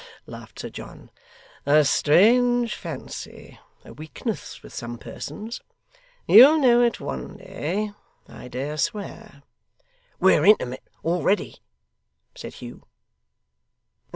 laughed 0.25 0.57
Sir 0.57 0.69
John. 0.71 1.11
'A 1.67 1.85
strange 1.85 2.73
fancy 2.73 3.59
a 3.85 3.93
weakness 3.93 4.63
with 4.63 4.73
some 4.73 4.97
persons 4.97 5.61
you'll 6.27 6.57
know 6.57 6.81
it 6.81 6.99
one 6.99 7.37
day, 7.37 7.91
I 8.27 8.47
dare 8.47 8.77
swear.' 8.79 9.43
'We're 10.19 10.45
intimate 10.47 10.81
already,' 11.05 11.57
said 12.33 12.55
Hugh. 12.55 12.87